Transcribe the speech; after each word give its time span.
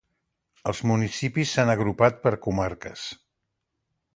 Els 0.71 0.79
municipis 0.91 1.53
s'han 1.57 1.73
agrupat 1.75 2.17
per 2.25 2.33
comarques. 2.47 3.05